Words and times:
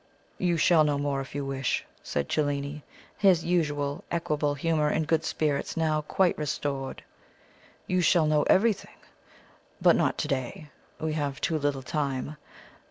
"You 0.39 0.57
shall 0.57 0.83
know 0.83 0.97
more 0.97 1.21
if 1.21 1.35
you 1.35 1.45
wish," 1.45 1.85
said 2.01 2.27
Cellini, 2.27 2.83
his 3.19 3.45
usual 3.45 4.03
equable 4.09 4.55
humour 4.55 4.89
and 4.89 5.05
good 5.05 5.23
spirits 5.23 5.77
now 5.77 6.01
quite 6.01 6.35
restored. 6.39 7.03
"You 7.85 8.01
shall 8.01 8.25
know 8.25 8.41
everything; 8.49 8.95
but 9.79 9.95
not 9.95 10.17
to 10.17 10.27
day. 10.27 10.71
We 10.99 11.13
have 11.13 11.39
too 11.39 11.59
little 11.59 11.83
time. 11.83 12.37